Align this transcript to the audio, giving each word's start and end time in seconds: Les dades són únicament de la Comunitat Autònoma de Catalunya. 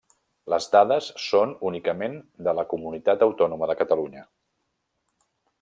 Les 0.53 0.67
dades 0.75 1.09
són 1.25 1.53
únicament 1.71 2.17
de 2.49 2.57
la 2.61 2.65
Comunitat 2.73 3.29
Autònoma 3.29 3.73
de 3.73 3.79
Catalunya. 3.83 4.29